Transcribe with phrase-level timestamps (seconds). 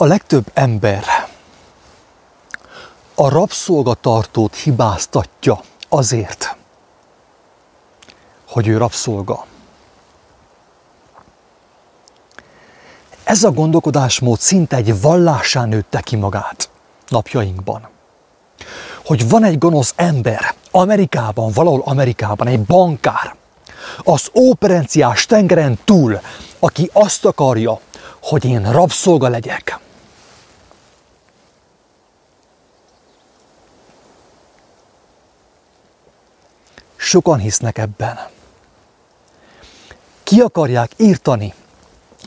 [0.00, 1.04] A legtöbb ember
[3.14, 6.56] a rabszolgatartót hibáztatja azért,
[8.48, 9.44] hogy ő rabszolga.
[13.24, 16.70] Ez a gondolkodásmód szinte egy vallásán nőtte ki magát
[17.08, 17.88] napjainkban.
[19.04, 23.34] Hogy van egy gonosz ember Amerikában, valahol Amerikában, egy bankár,
[24.04, 26.20] az óperenciás tengeren túl,
[26.58, 27.80] aki azt akarja,
[28.22, 29.78] hogy én rabszolga legyek.
[37.08, 38.18] Sokan hisznek ebben.
[40.22, 41.54] Ki akarják írtani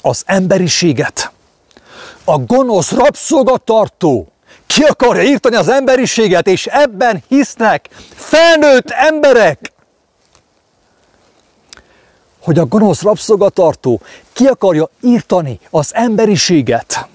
[0.01, 1.31] az emberiséget.
[2.23, 4.31] A gonosz rabszolgatartó
[4.67, 9.71] ki akarja írtani az emberiséget, és ebben hisznek felnőtt emberek,
[12.39, 14.01] hogy a gonosz rabszolgatartó
[14.33, 17.07] ki akarja írtani az emberiséget.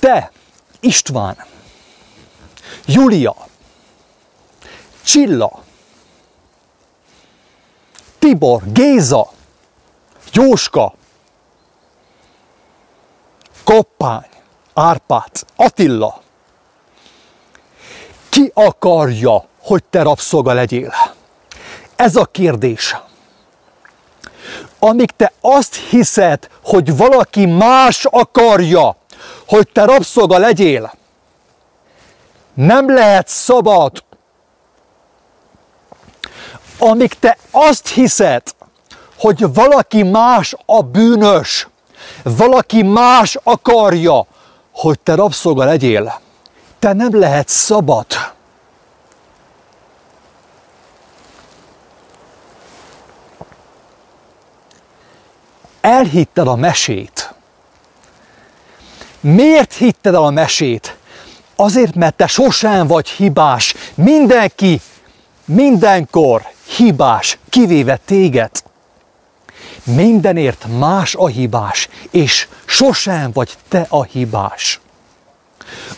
[0.00, 0.30] Te,
[0.80, 1.36] István,
[2.86, 3.34] Julia,
[5.04, 5.62] Csilla,
[8.18, 9.30] Tibor, Géza,
[10.32, 10.94] Jóska,
[13.64, 14.28] Koppány,
[14.74, 16.22] Árpád, Attila.
[18.28, 20.94] Ki akarja, hogy te rabszolga legyél?
[21.96, 22.96] Ez a kérdés.
[24.78, 28.96] Amíg te azt hiszed, hogy valaki más akarja,
[29.46, 30.92] hogy te rabszolga legyél,
[32.54, 34.04] nem lehet szabad
[36.78, 38.42] amíg te azt hiszed,
[39.18, 41.68] hogy valaki más a bűnös,
[42.22, 44.26] valaki más akarja,
[44.72, 46.20] hogy te rabszolga legyél,
[46.78, 48.06] te nem lehet szabad.
[55.80, 57.35] Elhitted a mesét.
[59.34, 60.96] Miért hitted el a mesét?
[61.56, 63.74] Azért, mert te sosem vagy hibás.
[63.94, 64.80] Mindenki,
[65.44, 66.42] mindenkor
[66.76, 68.50] hibás, kivéve téged.
[69.84, 74.80] Mindenért más a hibás, és sosem vagy te a hibás.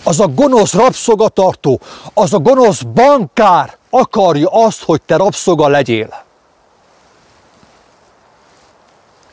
[0.02, 1.80] Az a gonosz rabszogatartó,
[2.14, 6.24] az a gonosz bankár akarja azt, hogy te rabszoga legyél.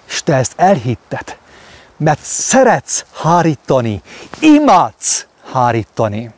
[0.07, 1.38] És te ezt elhitted,
[1.97, 4.01] mert szeretsz hárítani,
[4.39, 6.29] imádsz hárítani.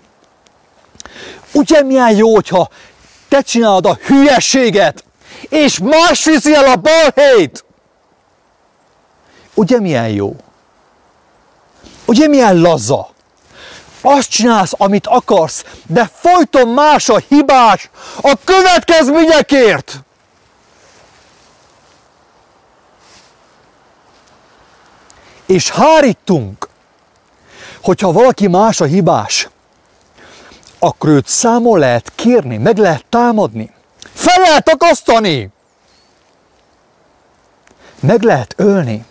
[1.54, 2.70] Ugye milyen jó, hogyha
[3.28, 5.04] te csinálod a hülyeséget,
[5.50, 7.66] és más viszi el a balhét.
[9.54, 10.36] Ugye milyen jó?
[12.06, 13.10] Ugye milyen laza?
[14.02, 17.90] Azt csinálsz, amit akarsz, de folyton más a hibás
[18.22, 20.00] a következményekért.
[25.48, 26.68] És hárítunk,
[27.82, 29.50] hogyha valaki más a hibás,
[30.80, 33.72] akkor őt számol lehet kérni, meg lehet támadni.
[34.14, 35.50] Fel lehet akasztani!
[38.00, 39.06] Meg lehet ölni.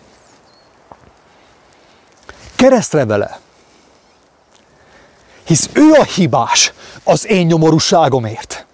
[2.55, 3.39] Keresztre vele.
[5.43, 6.73] Hisz ő a hibás
[7.03, 8.65] az én nyomorúságomért.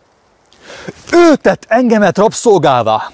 [1.12, 3.12] Ő tett engemet rabszolgává.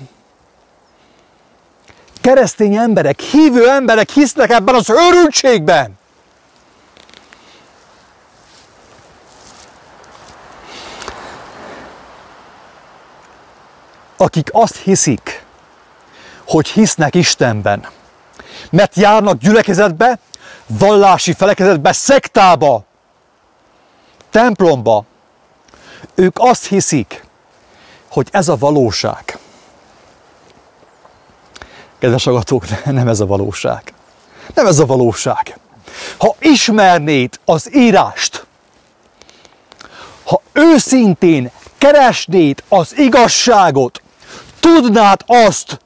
[2.30, 5.98] Keresztény emberek, hívő emberek hisznek ebben az őrültségben.
[14.18, 15.46] akik azt hiszik,
[16.48, 17.88] hogy hisznek Istenben,
[18.70, 20.20] mert járnak gyülekezetbe,
[20.68, 22.84] vallási felekezetbe, szektába,
[24.30, 25.06] templomba,
[26.16, 27.26] ők azt hiszik,
[28.10, 29.29] hogy ez a valóság.
[32.00, 33.94] Kedves agatók, nem ez a valóság.
[34.56, 35.58] Nem ez a valóság.
[36.18, 38.46] Ha ismernéd az írást,
[40.24, 44.02] ha őszintén keresnéd az igazságot,
[44.60, 45.80] tudnád azt,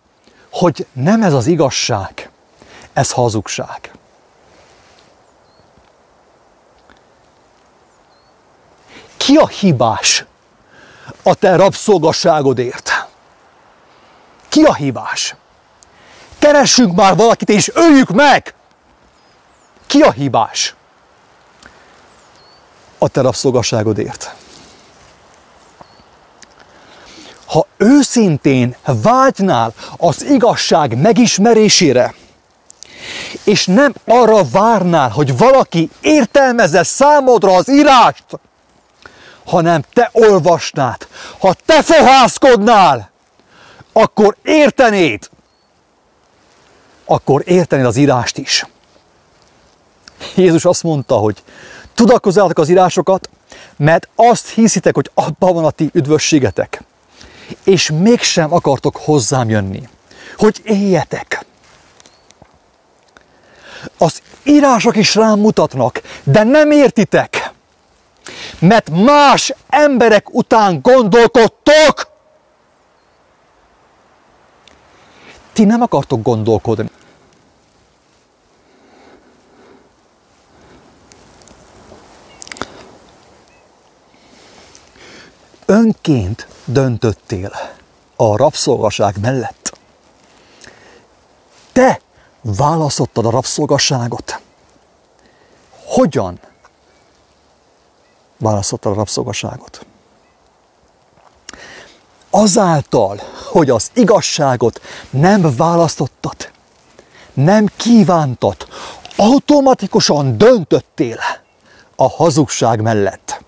[0.51, 2.29] hogy nem ez az igazság,
[2.93, 3.91] ez hazugság.
[9.17, 10.25] Ki a hibás
[11.23, 13.07] a te rabszolgasságodért?
[14.49, 15.35] Ki a hibás?
[16.53, 18.53] Keressünk már valakit és öljük meg!
[19.87, 20.75] Ki a hibás
[22.97, 24.35] a te rabszolgasságodért?
[27.45, 32.13] ha őszintén vágynál az igazság megismerésére,
[33.43, 38.25] és nem arra várnál, hogy valaki értelmezze számodra az írást,
[39.45, 41.07] hanem te olvasnád,
[41.39, 43.11] ha te fohászkodnál,
[43.93, 45.29] akkor értenéd,
[47.13, 48.65] akkor értenéd az írást is.
[50.35, 51.43] Jézus azt mondta, hogy
[51.93, 53.29] tudakozzátok az írásokat,
[53.77, 56.83] mert azt hiszitek, hogy abban van a ti üdvösségetek,
[57.63, 59.89] és mégsem akartok hozzám jönni,
[60.37, 61.45] hogy éljetek.
[63.97, 67.51] Az írások is rám mutatnak, de nem értitek,
[68.59, 72.11] mert más emberek után gondolkodtok.
[75.53, 76.89] Ti nem akartok gondolkodni.
[85.73, 87.51] Önként döntöttél
[88.15, 89.77] a rabszolgaság mellett.
[91.71, 91.99] Te
[92.41, 94.41] választottad a rabszolgasságot.
[95.85, 96.39] Hogyan
[98.37, 99.85] választottad a rabszolgaságot?
[102.29, 103.21] Azáltal,
[103.51, 106.51] hogy az igazságot nem választottad,
[107.33, 108.67] nem kívántad,
[109.15, 111.19] automatikusan döntöttél
[111.95, 113.43] a hazugság mellett,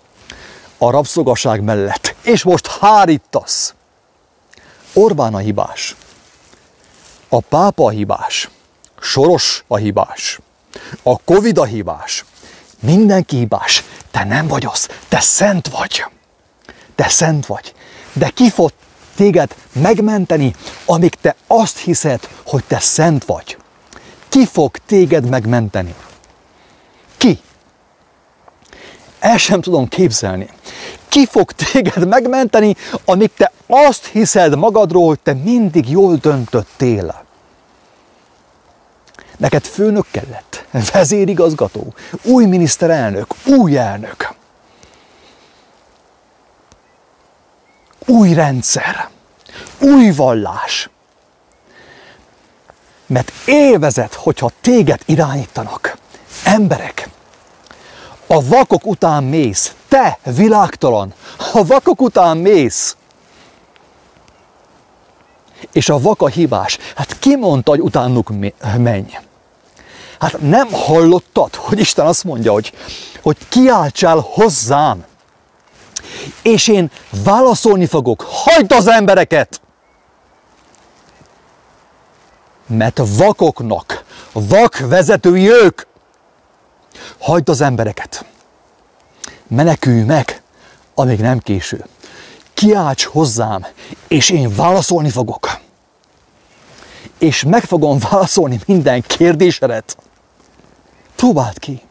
[0.77, 3.73] a rabszolgaság mellett, és most hárítasz.
[4.93, 5.95] Orbán a hibás,
[7.29, 8.49] a pápa a hibás,
[8.99, 10.39] Soros a hibás,
[11.03, 12.25] a Covid a hibás,
[12.79, 16.05] mindenki hibás, te nem vagy az, te szent vagy.
[16.95, 17.73] Te szent vagy.
[18.13, 18.71] De ki fog
[19.15, 20.55] téged megmenteni,
[20.85, 23.57] amíg te azt hiszed, hogy te szent vagy?
[24.29, 25.95] Ki fog téged megmenteni?
[27.17, 27.39] Ki?
[29.19, 30.49] El sem tudom képzelni.
[31.15, 32.75] Ki fog téged megmenteni,
[33.05, 37.25] amíg te azt hiszed magadról, hogy te mindig jól döntöttél?
[39.37, 44.33] Neked főnök kellett, vezérigazgató, új miniszterelnök, új elnök.
[48.05, 49.09] Új rendszer,
[49.79, 50.89] új vallás.
[53.05, 55.97] Mert élvezet, hogyha téged irányítanak.
[56.43, 57.09] Emberek,
[58.27, 61.13] a vakok után mész, te világtalan,
[61.53, 62.95] a vakok után mész.
[65.71, 66.77] És a vaka hibás.
[66.95, 68.31] Hát ki mondta, hogy utánuk
[68.77, 69.17] menj?
[70.19, 72.73] Hát nem hallottad, hogy Isten azt mondja, hogy,
[73.21, 75.05] hogy kiáltsál hozzám,
[76.41, 76.91] és én
[77.23, 78.25] válaszolni fogok.
[78.29, 79.61] Hagyd az embereket!
[82.67, 85.81] Mert vakoknak, vak vezetői ők.
[87.19, 88.25] Hagyd az embereket.
[89.47, 90.41] Menekülj meg,
[90.95, 91.85] amíg nem késő.
[92.53, 93.65] Kiálts hozzám,
[94.07, 95.59] és én válaszolni fogok.
[97.17, 99.97] És meg fogom válaszolni minden kérdésedet.
[101.15, 101.81] Próbáld ki.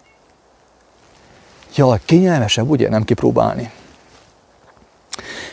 [1.75, 3.71] Jaj, kényelmesebb, ugye, nem kipróbálni.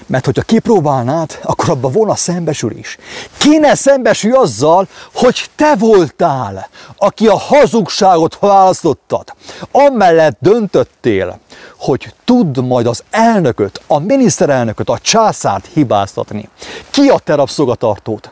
[0.05, 2.97] Mert hogyha kipróbálnád, akkor abban volna szembesülés.
[3.37, 9.33] Kéne szembesülj azzal, hogy te voltál, aki a hazugságot választottad.
[9.71, 11.39] Amellett döntöttél,
[11.81, 16.49] hogy tudd majd az elnököt, a miniszterelnököt, a császárt hibáztatni.
[16.89, 18.31] Ki a te rabszolgatartót?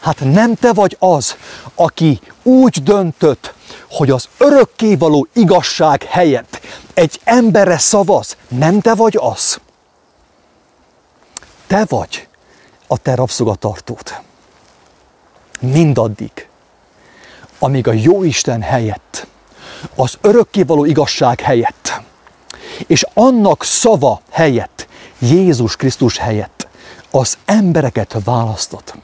[0.00, 1.36] Hát nem te vagy az,
[1.74, 3.54] aki úgy döntött,
[3.90, 6.60] hogy az örökkévaló igazság helyett
[6.94, 8.36] egy emberre szavaz.
[8.48, 9.60] Nem te vagy az.
[11.66, 12.28] Te vagy
[12.86, 14.14] a te rabszolgatartód.
[15.60, 16.48] Mindaddig,
[17.58, 19.26] amíg a jó Isten helyett,
[19.94, 22.00] az örökkévaló igazság helyett,
[22.86, 24.86] és annak szava helyett,
[25.18, 26.68] Jézus Krisztus helyett
[27.10, 28.94] az embereket választott.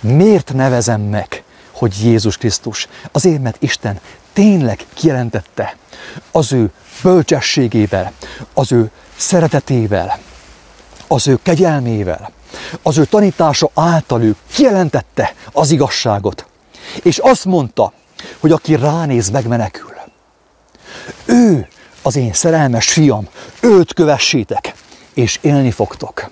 [0.00, 2.88] Miért nevezem meg, hogy Jézus Krisztus?
[3.12, 4.00] Azért, mert Isten
[4.32, 5.76] tényleg kijelentette
[6.30, 6.70] az ő
[7.02, 8.12] bölcsességével,
[8.54, 10.18] az ő szeretetével,
[11.06, 12.30] az ő kegyelmével,
[12.82, 16.46] az ő tanítása által ő kijelentette az igazságot.
[17.02, 17.92] És azt mondta,
[18.40, 19.94] hogy aki ránéz, megmenekül.
[21.24, 21.68] Ő
[22.06, 23.28] az én szerelmes fiam,
[23.60, 24.74] őt kövessétek,
[25.14, 26.30] és élni fogtok.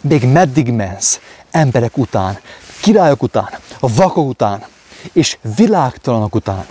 [0.00, 2.38] Még meddig mensz emberek után,
[2.80, 3.48] királyok után,
[3.80, 4.64] vakok után,
[5.12, 6.66] és világtalanok után.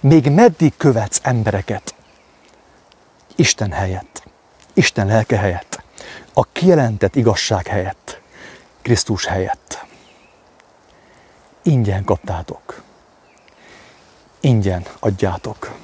[0.00, 1.94] Még meddig követsz embereket?
[3.36, 4.22] Isten helyett,
[4.72, 5.82] Isten lelke helyett,
[6.32, 8.20] a kijelentett igazság helyett,
[8.82, 9.84] Krisztus helyett.
[11.62, 12.82] Ingyen kaptátok.
[14.40, 15.83] Ingyen adjátok.